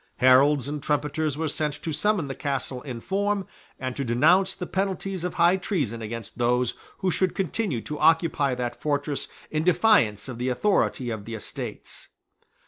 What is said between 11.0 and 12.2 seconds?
of the Estates.